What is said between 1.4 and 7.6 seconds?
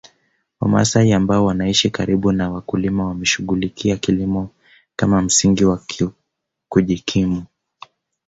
wanaishi karibu na wakulima wameshughulikia kilimo kama msingi wa kujikimu